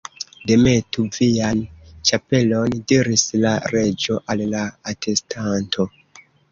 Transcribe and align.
"Demetu 0.51 1.03
vian 1.17 1.61
ĉapelon," 2.11 2.79
diris 2.93 3.29
la 3.45 3.55
Reĝo 3.77 4.21
al 4.35 4.47
la 4.57 4.67
atestanto. 4.95 5.93